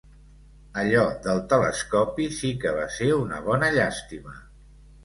Allò 0.83 1.03
del 1.27 1.43
telescopi 1.53 2.27
sí 2.41 2.53
que 2.65 2.75
va 2.81 2.89
ser 2.99 3.13
una 3.21 3.47
bona 3.51 3.73
llàstima. 3.79 4.39